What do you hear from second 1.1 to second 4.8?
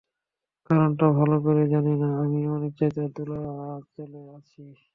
ভালো করে জানি না, আমিও অনিশ্চয়তার দোলাচলে আছি!